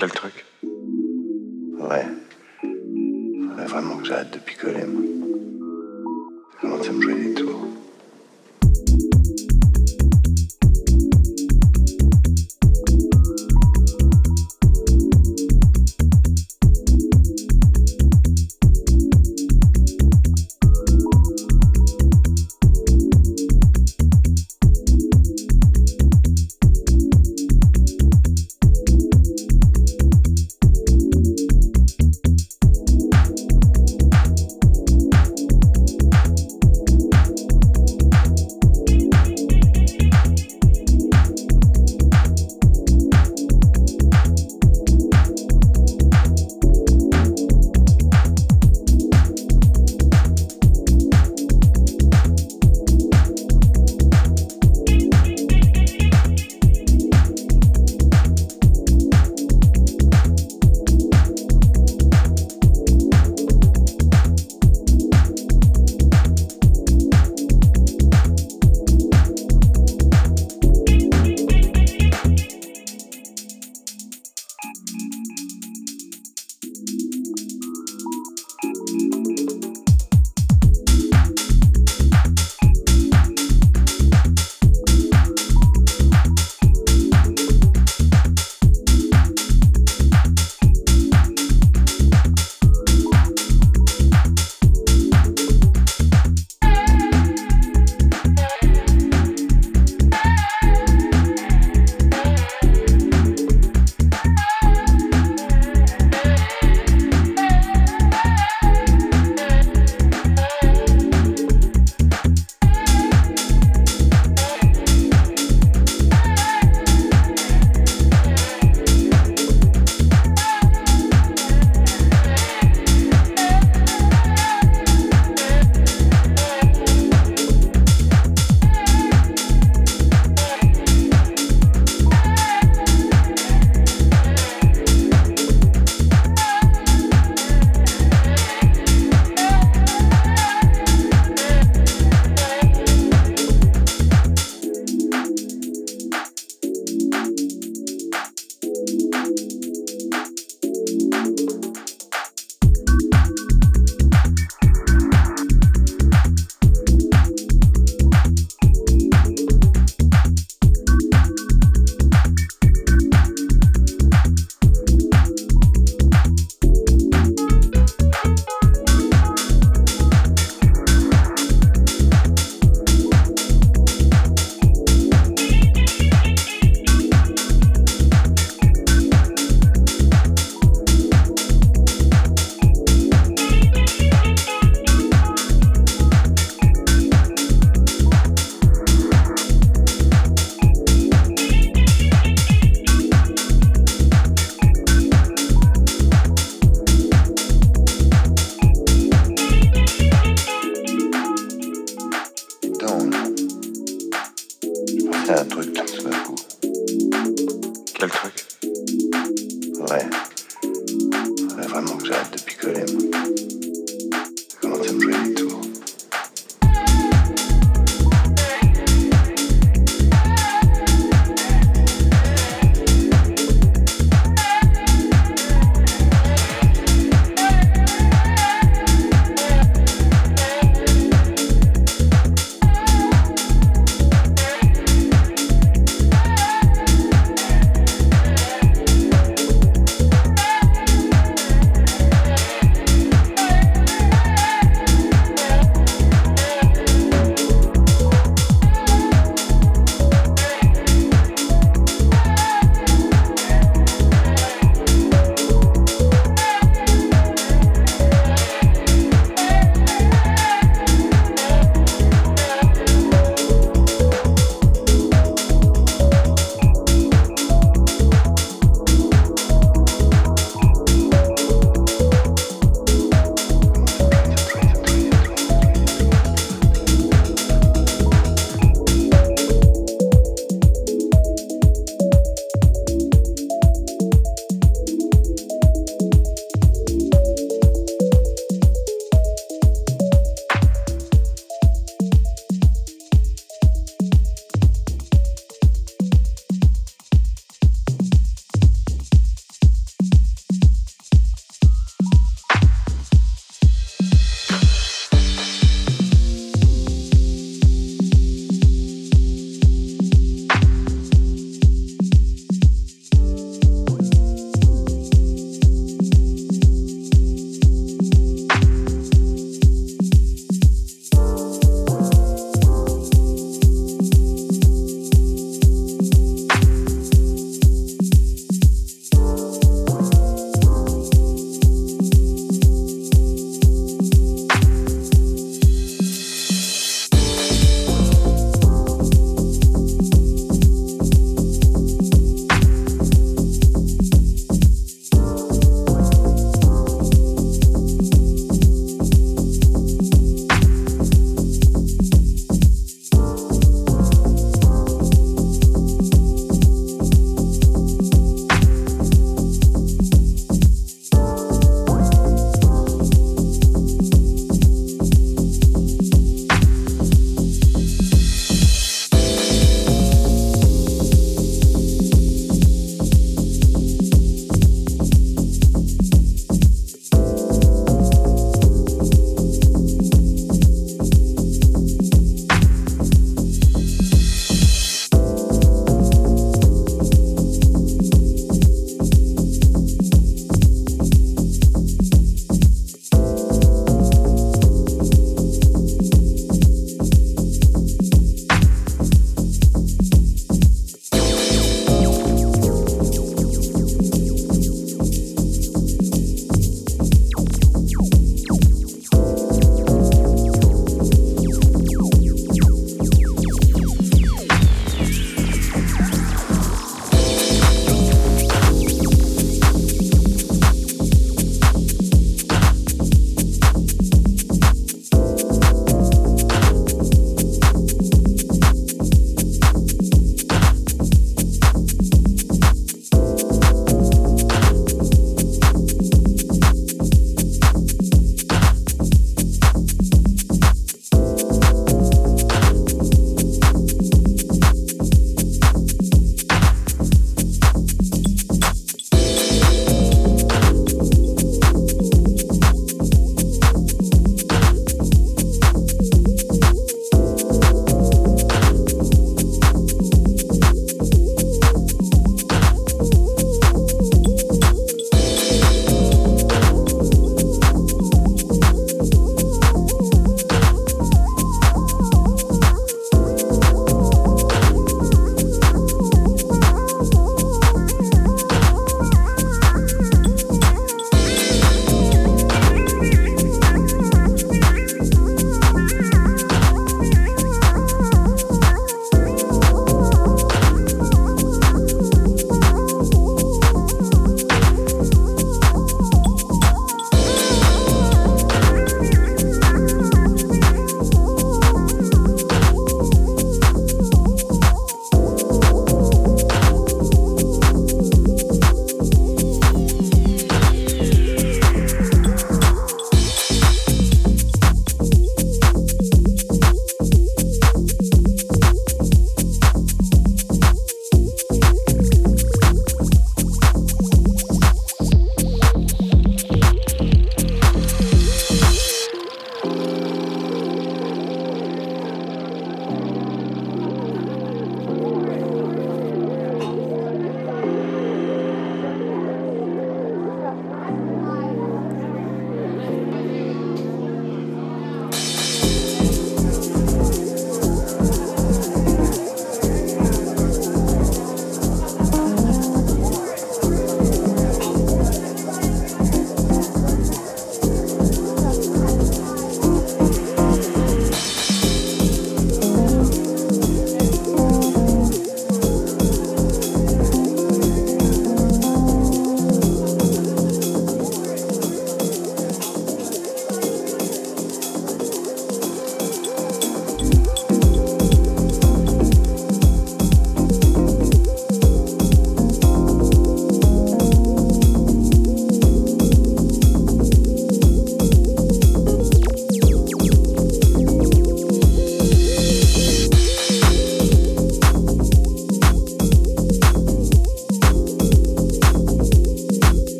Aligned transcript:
Quel 0.00 0.10
truc. 0.12 0.39